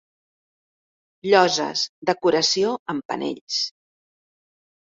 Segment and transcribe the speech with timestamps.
[1.31, 3.61] Lloses, decoració amb panells.